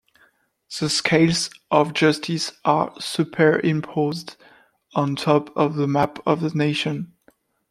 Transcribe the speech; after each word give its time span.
The 0.79 0.89
scales 0.89 1.51
of 1.69 1.93
justice 1.93 2.53
are 2.65 2.91
superimposed 2.99 4.35
on 4.95 5.15
top 5.15 5.55
of 5.55 5.75
the 5.75 5.85
map 5.85 6.17
of 6.25 6.41
the 6.41 6.49
nation. 6.49 7.13